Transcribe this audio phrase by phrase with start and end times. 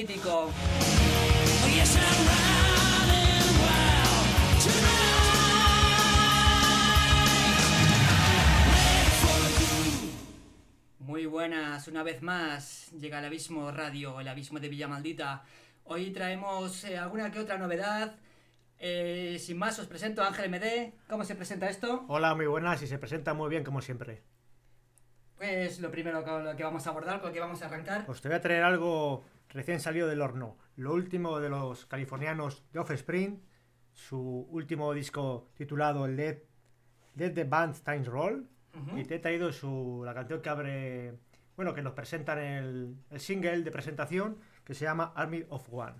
[0.00, 0.50] mítico.
[11.00, 15.42] Muy buenas, una vez más llega el Abismo Radio, el Abismo de Villa Maldita.
[15.84, 18.14] Hoy traemos eh, alguna que otra novedad.
[18.78, 20.94] Eh, sin más, os presento a Ángel MD.
[21.10, 22.06] ¿Cómo se presenta esto?
[22.08, 24.22] Hola, muy buenas y se presenta muy bien como siempre.
[25.36, 28.06] Pues lo primero que, lo que vamos a abordar, con lo que vamos a arrancar.
[28.06, 30.56] Pues te voy a traer algo recién salido del horno.
[30.76, 33.40] Lo último de los californianos de Offspring,
[33.92, 34.18] su
[34.50, 36.44] último disco titulado Let,
[37.16, 38.48] Let the Band Times Roll.
[38.96, 41.14] Y te he traído su, la canción que abre,
[41.56, 45.96] bueno, que nos presentan el, el single de presentación que se llama Army of One.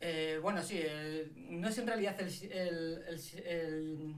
[0.00, 3.02] Eh, bueno, sí, el- no es en realidad el-
[3.44, 4.14] el-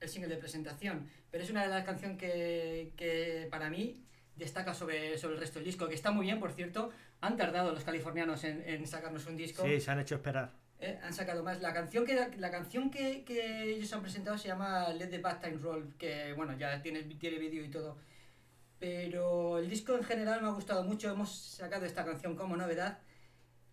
[0.00, 4.04] el single de presentación, pero es una de las canciones que, que para mí
[4.36, 6.90] destaca sobre, sobre el resto del disco, que está muy bien, por cierto.
[7.20, 9.62] Han tardado los californianos en, en sacarnos un disco.
[9.64, 10.52] Sí, se han hecho esperar.
[10.80, 11.60] Eh, han sacado más.
[11.62, 15.40] La canción que la canción que, que ellos han presentado se llama Let the Bad
[15.40, 17.96] Time Roll, que bueno, ya tiene, tiene vídeo y todo.
[18.78, 21.10] Pero el disco en general me ha gustado mucho.
[21.10, 22.98] Hemos sacado esta canción como novedad.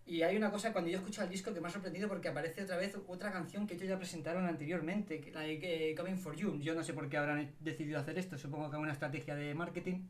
[0.05, 2.63] Y hay una cosa cuando yo escucho el disco que me ha sorprendido porque aparece
[2.63, 6.59] otra vez otra canción que ellos ya presentaron anteriormente, la de Coming for You.
[6.59, 9.53] Yo no sé por qué habrán decidido hacer esto, supongo que es una estrategia de
[9.53, 10.07] marketing.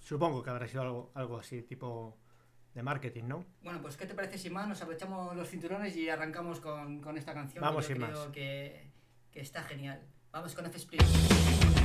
[0.00, 2.18] Supongo que habrá sido algo, algo así, tipo
[2.74, 3.44] de marketing, ¿no?
[3.62, 7.16] Bueno, pues ¿qué te parece si más nos aprovechamos los cinturones y arrancamos con, con
[7.16, 7.62] esta canción?
[7.62, 8.32] Vamos que yo sin creo más.
[8.32, 8.90] Que,
[9.30, 10.02] que está genial.
[10.32, 11.83] Vamos con F-Split.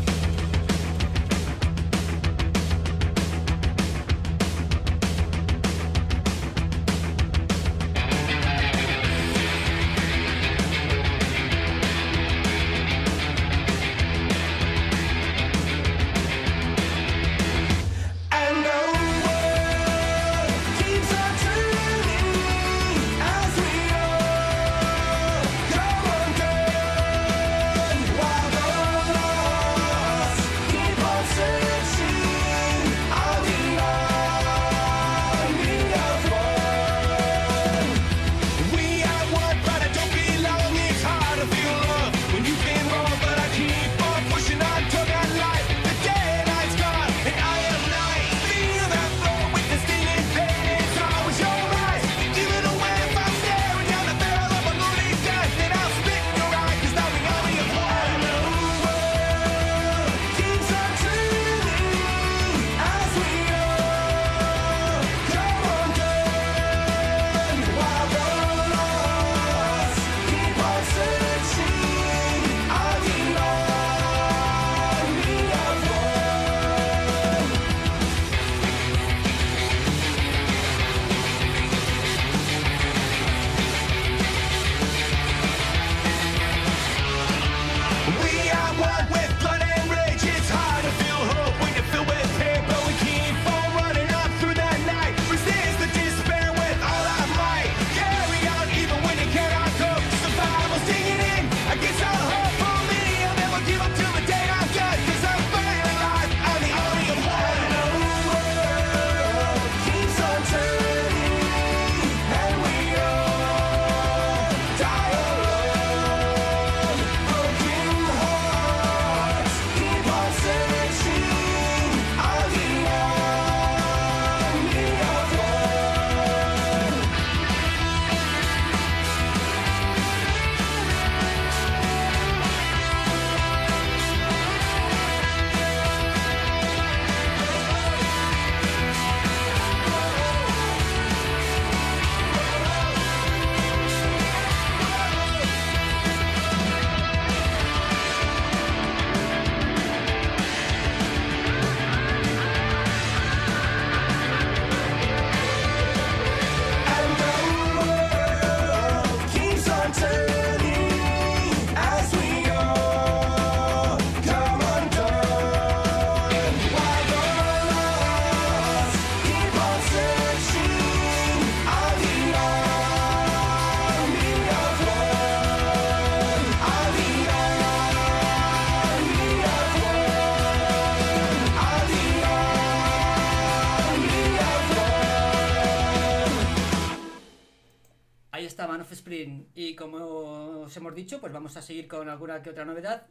[190.70, 193.08] Os hemos dicho, pues vamos a seguir con alguna que otra novedad.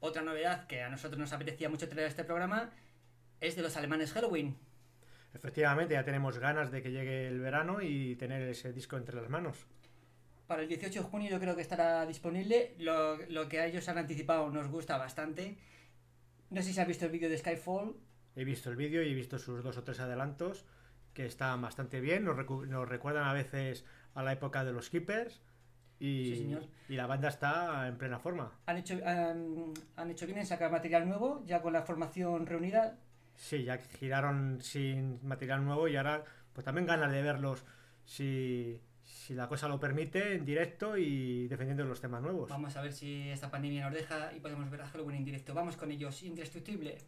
[0.00, 2.70] Otra novedad que a nosotros nos apetecía mucho traer a este programa
[3.40, 4.56] es de los alemanes Halloween.
[5.34, 9.28] Efectivamente, ya tenemos ganas de que llegue el verano y tener ese disco entre las
[9.28, 9.66] manos.
[10.46, 12.74] Para el 18 de junio yo creo que estará disponible.
[12.78, 15.56] Lo, lo que a ellos han anticipado nos gusta bastante.
[16.50, 17.96] No sé si has visto el vídeo de Skyfall.
[18.36, 20.64] He visto el vídeo y he visto sus dos o tres adelantos
[21.14, 24.90] que están bastante bien, nos, recu- nos recuerdan a veces a la época de los
[24.90, 25.40] Keepers
[25.98, 26.62] y, Sí, señor.
[26.88, 28.52] y la banda está en plena forma.
[28.66, 32.98] Han hecho, han, han hecho bien en sacar material nuevo, ya con la formación reunida.
[33.34, 37.64] Sí, ya giraron sin material nuevo y ahora pues también ganas de verlos
[38.06, 42.48] si, si la cosa lo permite en directo y defendiendo los temas nuevos.
[42.48, 45.52] Vamos a ver si esta pandemia nos deja y podemos ver a Halloween en directo.
[45.54, 46.98] Vamos con ellos, indestructible.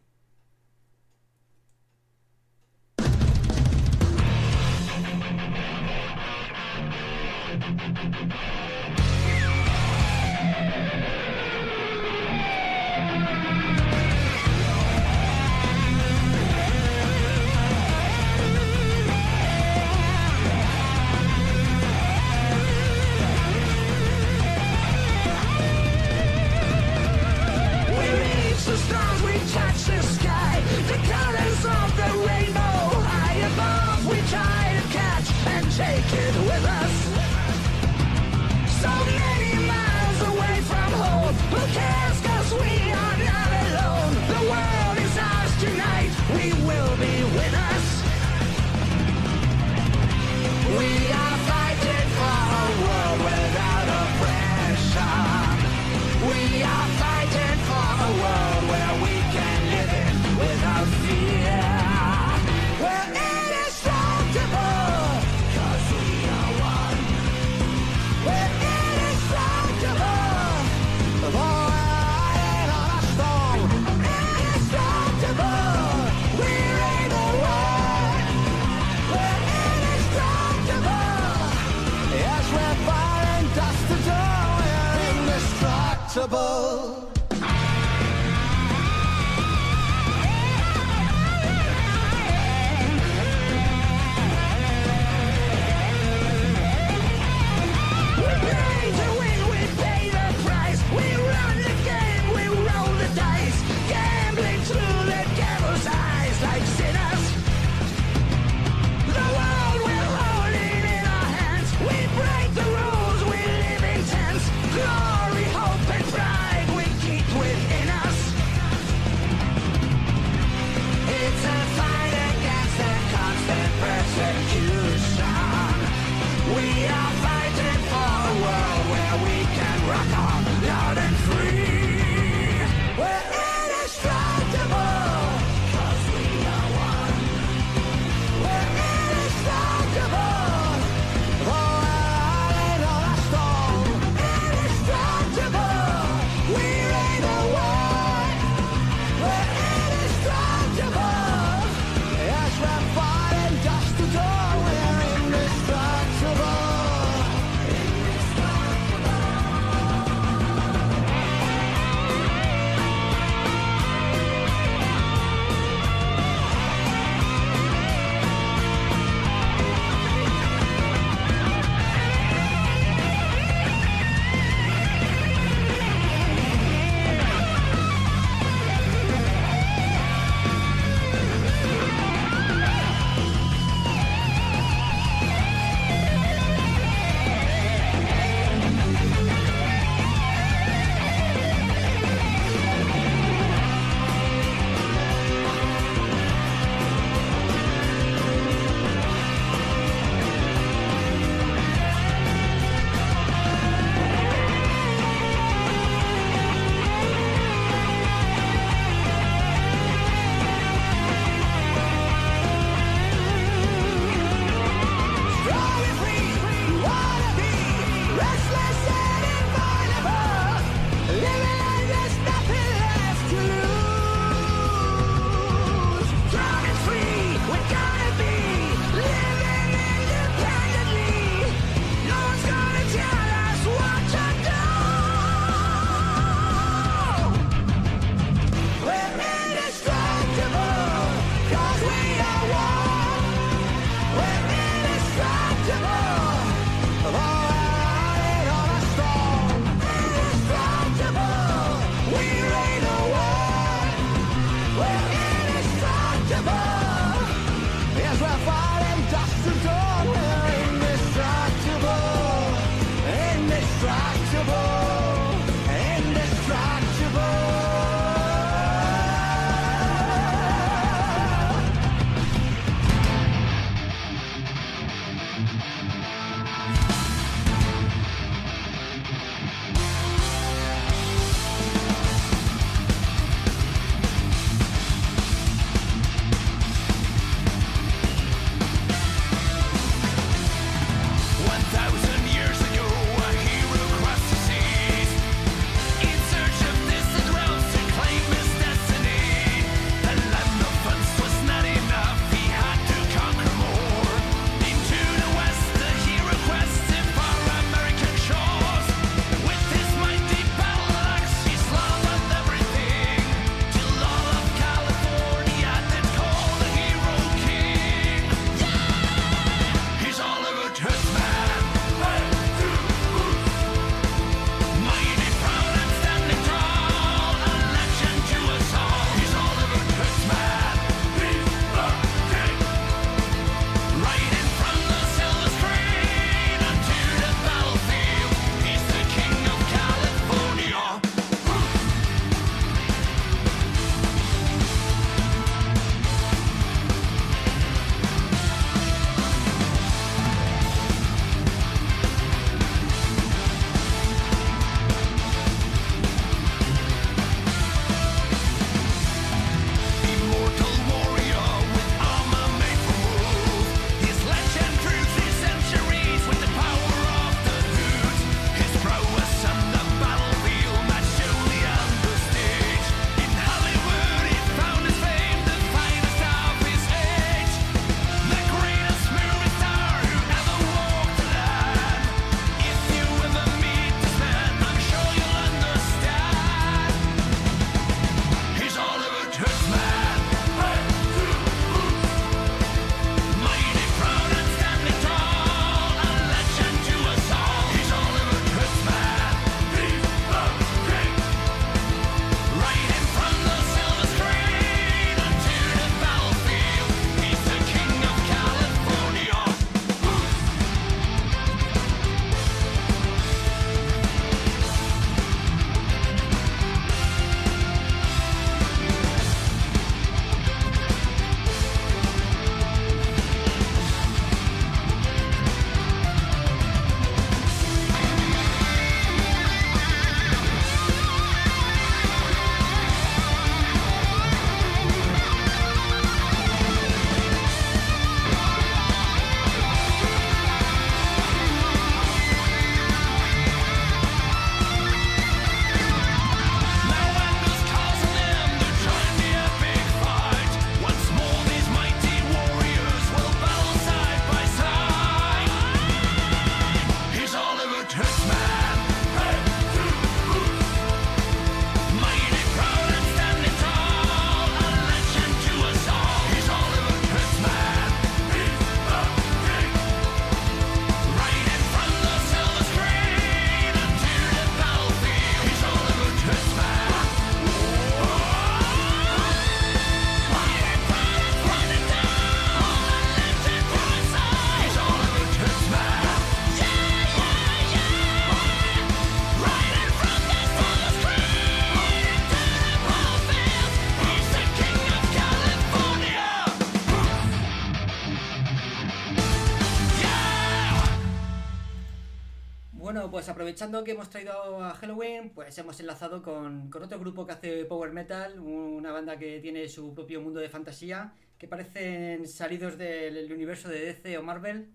[503.59, 507.65] Aprovechando que hemos traído a Halloween, pues hemos enlazado con, con otro grupo que hace
[507.65, 513.33] power metal, una banda que tiene su propio mundo de fantasía, que parecen salidos del
[513.33, 514.69] universo de DC o Marvel.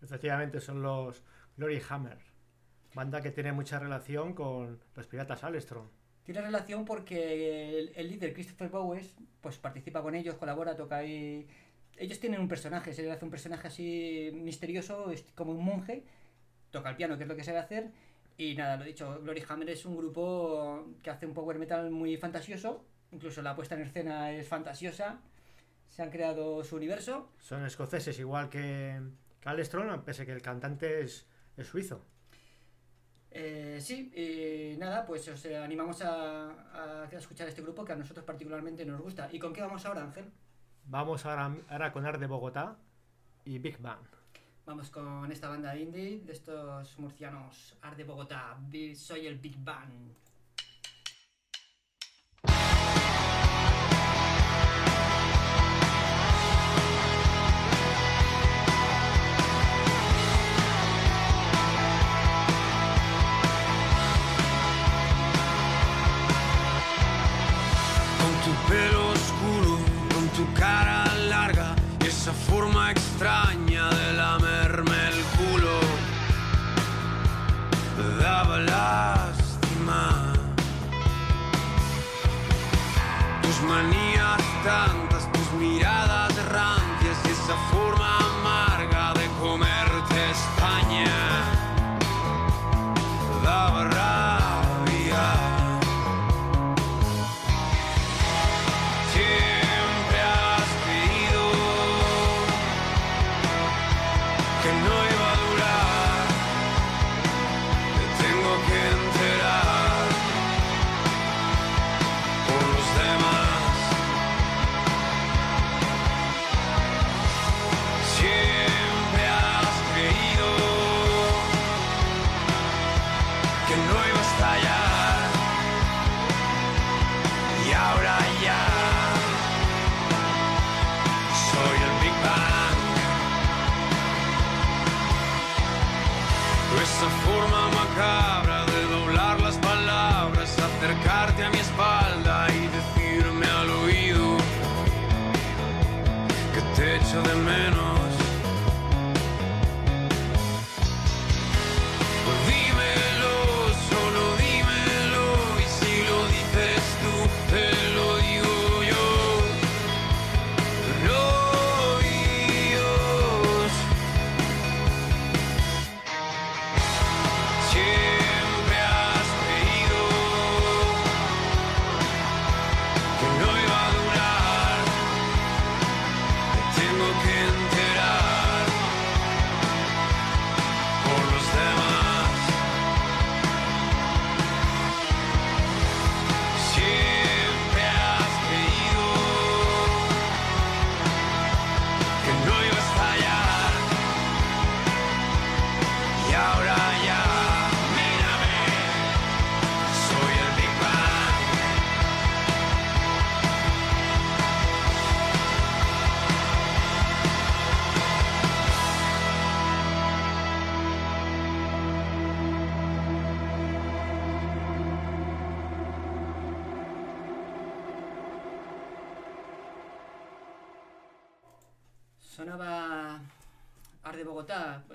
[0.00, 1.24] Efectivamente, son los
[1.56, 2.18] Glory Hammer.
[2.94, 5.90] Banda que tiene mucha relación con los piratas Alestron.
[6.22, 11.48] Tiene relación porque el, el líder Christopher Bowes pues participa con ellos, colabora, toca ahí.
[11.96, 16.04] Ellos tienen un personaje, se le hace un personaje así misterioso, como un monje,
[16.70, 17.90] toca el piano, que es lo que sabe hacer.
[18.36, 22.16] Y nada, lo dicho, Glory Hammer es un grupo que hace un power metal muy
[22.16, 25.20] fantasioso, incluso la puesta en escena es fantasiosa.
[25.88, 27.32] Se han creado su universo.
[27.38, 29.00] Son escoceses igual que,
[29.40, 32.04] que Alestron, pese que el cantante es, es suizo.
[33.32, 38.24] Eh, sí, y nada, pues os animamos a, a escuchar este grupo que a nosotros
[38.24, 39.28] particularmente nos gusta.
[39.30, 40.24] ¿Y con qué vamos ahora, Ángel?
[40.84, 42.78] Vamos ahora, ahora con Ar de Bogotá
[43.44, 44.06] y Big Bang.
[44.70, 48.56] Vamos con esta banda indie de estos murcianos, Art de Bogotá.
[48.94, 50.14] Soy el Big Bang.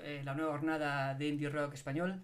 [0.02, 2.20] Eh, la nueva jornada de indie rock español.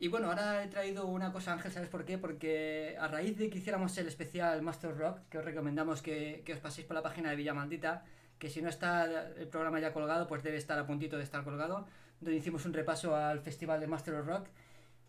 [0.00, 2.18] Y bueno, ahora he traído una cosa, Ángel, ¿sabes por qué?
[2.18, 6.52] Porque a raíz de que hiciéramos el especial Master Rock, que os recomendamos que, que
[6.54, 8.04] os paséis por la página de Villa Maldita,
[8.40, 11.44] que si no está el programa ya colgado, pues debe estar a puntito de estar
[11.44, 11.86] colgado,
[12.20, 14.48] donde hicimos un repaso al festival de Master Rock.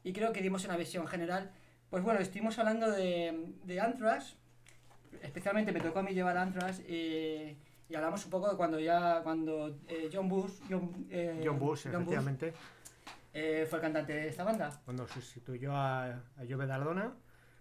[0.03, 1.51] Y creo que dimos una visión general.
[1.89, 4.35] Pues bueno, estuvimos hablando de, de Anthrax,
[5.23, 7.57] especialmente me tocó a mí llevar Anthrax, eh,
[7.89, 11.83] y hablamos un poco de cuando ya, cuando eh, John Bush, John, eh, John Bush,
[11.83, 12.53] John efectivamente,
[13.33, 14.81] eh, fue el cantante de esta banda.
[14.83, 17.13] cuando sustituyó a, a Joe Dardona,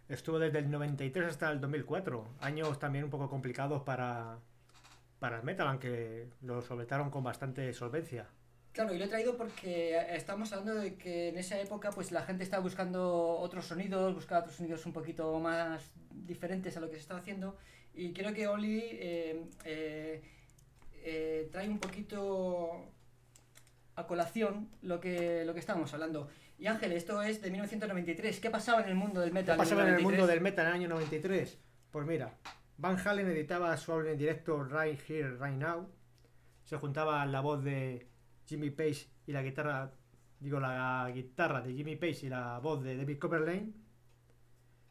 [0.08, 2.26] estuvo desde el 93 hasta el 2004.
[2.40, 4.38] Años también un poco complicados para,
[5.20, 8.26] para el metal, aunque lo solventaron con bastante solvencia.
[8.72, 12.22] Claro, y lo he traído porque estamos hablando de que en esa época pues la
[12.22, 16.96] gente estaba buscando otros sonidos, buscaba otros sonidos un poquito más diferentes a lo que
[16.96, 17.56] se estaba haciendo
[17.96, 20.22] y creo que Oli eh, eh,
[21.02, 22.92] eh, trae un poquito
[23.96, 26.28] a colación lo que, lo que estábamos hablando.
[26.58, 28.38] Y Ángel, esto es de 1993.
[28.38, 29.56] ¿Qué pasaba en el mundo del ¿Qué metal?
[29.56, 30.18] pasaba en el 93?
[30.18, 31.58] mundo del metal en el año 93?
[31.90, 32.34] Pues mira,
[32.76, 35.88] Van Halen editaba su álbum en directo Right Here, Right Now.
[36.64, 38.08] Se juntaba la voz de
[38.46, 39.92] Jimmy Page y la guitarra,
[40.38, 43.85] digo, la guitarra de Jimmy Page y la voz de David Copperlane.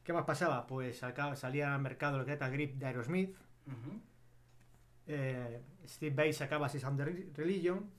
[0.06, 0.68] ¿Qué más pasaba?
[0.68, 1.00] Pues
[1.34, 3.36] salía al mercado el Greta Grip de Aerosmith.
[5.08, 7.89] Eh, Steve Vai sacaba Six and the Religion.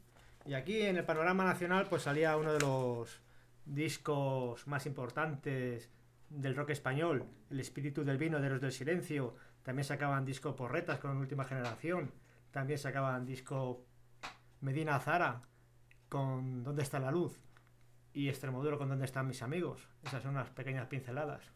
[0.44, 3.20] Y aquí en el panorama nacional pues salía uno de los
[3.64, 5.90] discos más importantes
[6.30, 9.34] del rock español, El espíritu del vino de los del silencio.
[9.64, 12.12] También sacaban disco Porretas con Última Generación.
[12.52, 13.84] También sacaban disco
[14.60, 15.42] Medina Zara
[16.08, 17.36] con ¿Dónde está la luz?
[18.12, 19.88] Y Extremoduro con ¿Dónde están mis amigos?
[20.04, 21.55] Esas son unas pequeñas pinceladas.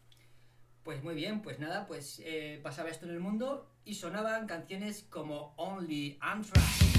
[0.83, 5.05] Pues muy bien, pues nada, pues eh, pasaba esto en el mundo y sonaban canciones
[5.09, 6.90] como Only Anthrax.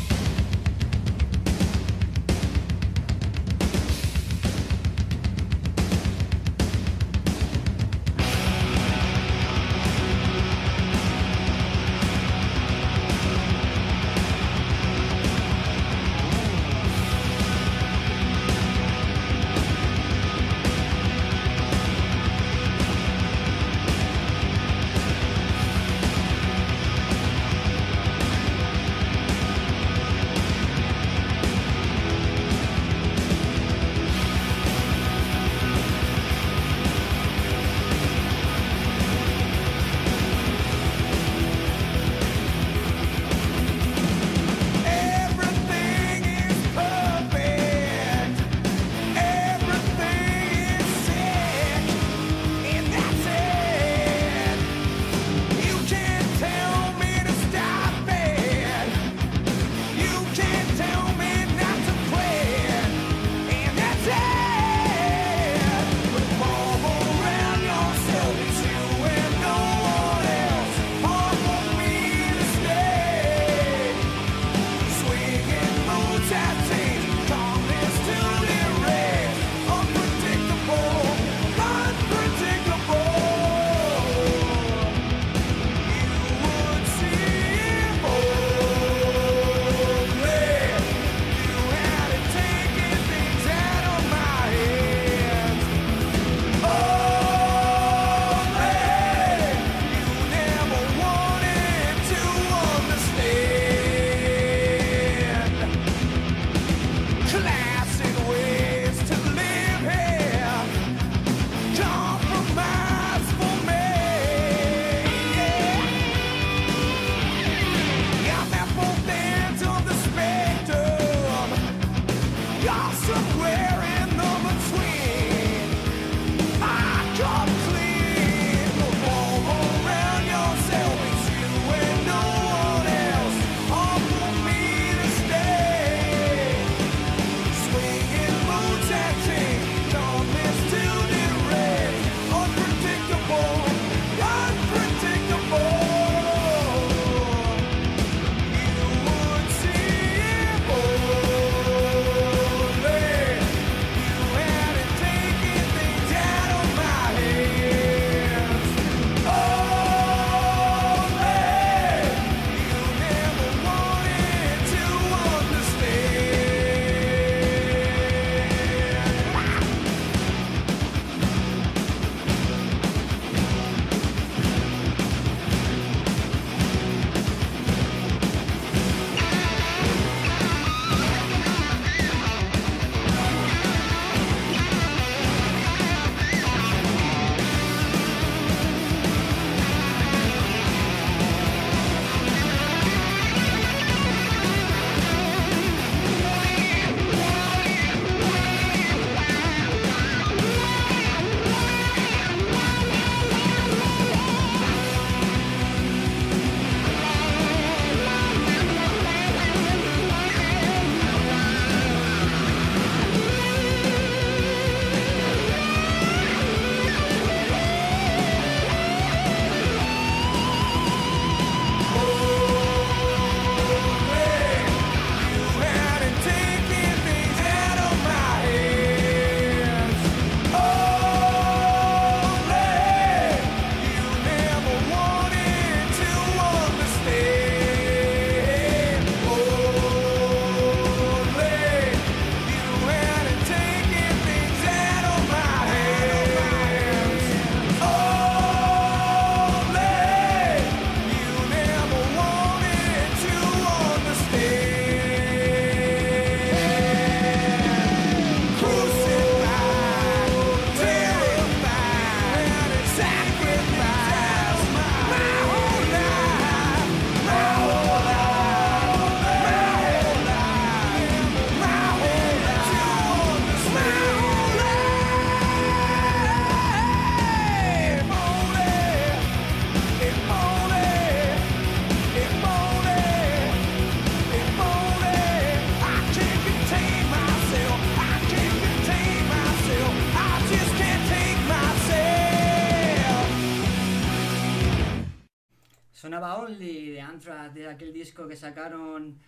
[296.23, 299.19] Only de Anthrax, de aquel disco que sacaron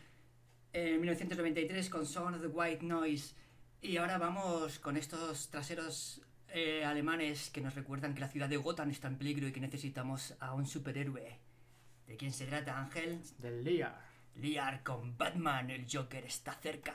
[0.72, 3.34] en 1993 con Sound of the White Noise.
[3.82, 8.56] Y ahora vamos con estos traseros eh, alemanes que nos recuerdan que la ciudad de
[8.56, 11.38] Gotham está en peligro y que necesitamos a un superhéroe.
[12.06, 13.20] ¿De quién se trata, Ángel?
[13.38, 14.00] Del Liar.
[14.36, 16.94] Liar con Batman, el Joker está cerca.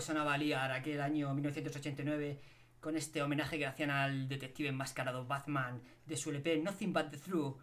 [0.00, 2.40] sonaba Liar aquel año 1989
[2.80, 7.18] con este homenaje que hacían al detective enmascarado Batman de su LP Nothing But The
[7.18, 7.54] True.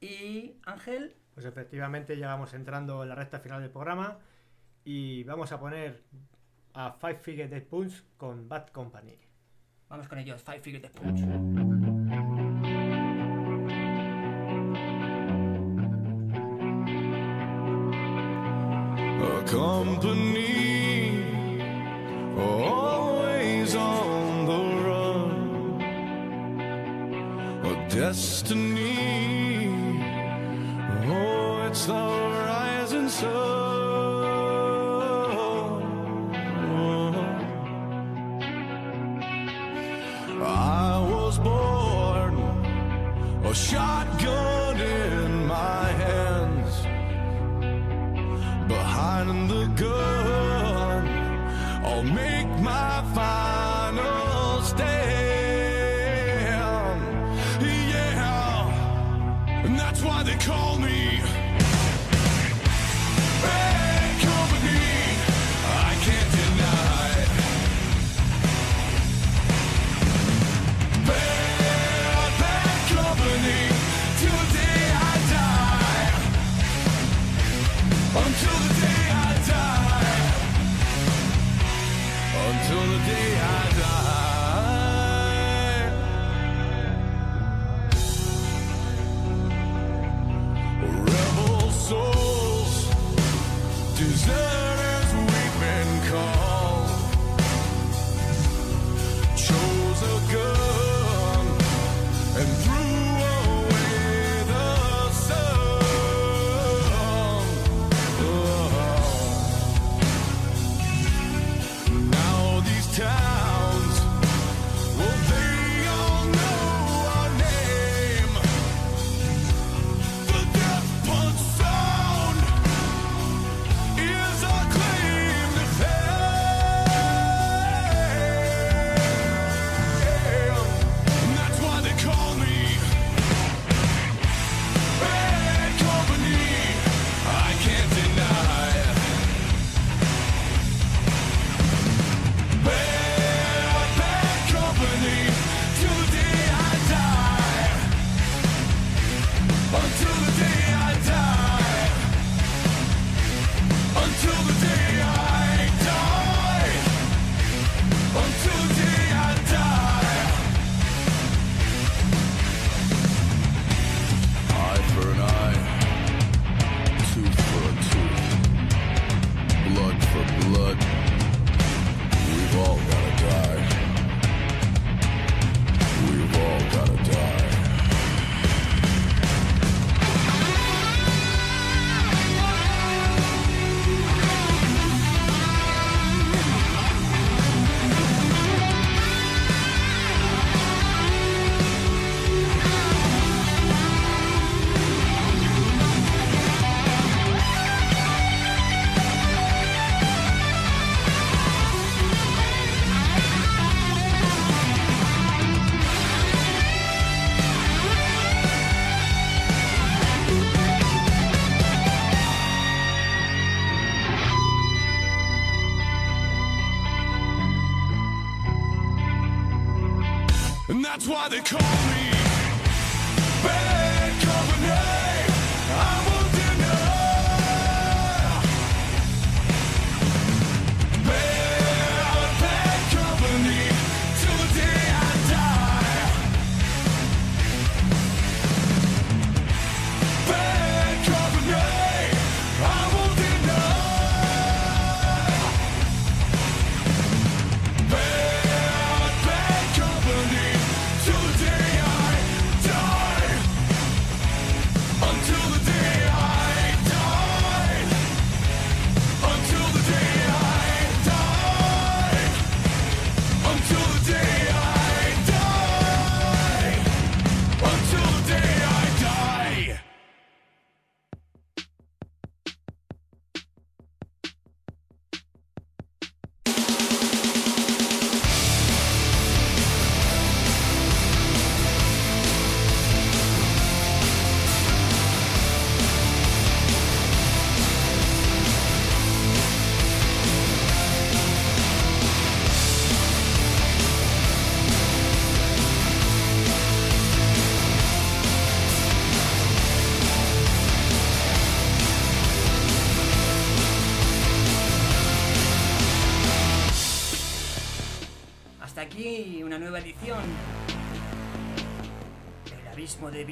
[0.00, 1.14] Y Ángel.
[1.34, 4.18] Pues efectivamente ya vamos entrando en la recta final del programa
[4.84, 6.02] y vamos a poner
[6.74, 9.18] a Five Figure Death Punch con Bad Company.
[9.88, 11.20] Vamos con ellos, Five Figure Death Punch.
[19.46, 20.73] company
[22.38, 25.80] always on the run.
[27.64, 29.68] A destiny,
[31.06, 33.30] oh, it's the rising sun.
[36.70, 37.14] Oh.
[40.42, 42.34] I was born
[43.44, 44.13] a shot.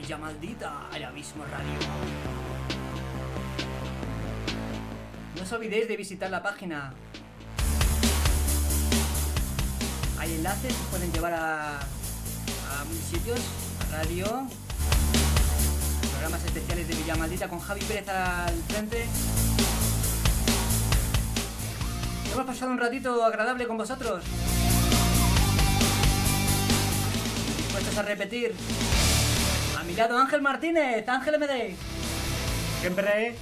[0.03, 1.79] Villa Maldita, el abismo radio.
[5.37, 6.93] No os olvidéis de visitar la página.
[10.19, 13.39] Hay enlaces que pueden llevar a, a muchos sitios,
[13.81, 14.27] a radio,
[16.11, 19.07] programas especiales de Villa Maldita con Javi Pérez al frente.
[22.33, 24.25] Hemos pasado un ratito agradable con vosotros.
[27.57, 28.53] Dispuestos a repetir.
[29.83, 31.75] A mi lado Ángel Martínez, Ángel MD.
[32.81, 33.35] Siempre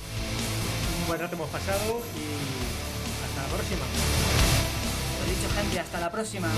[1.03, 3.85] un buen rato hemos pasado y hasta la próxima.
[5.19, 6.49] Lo dicho gente, hasta la próxima.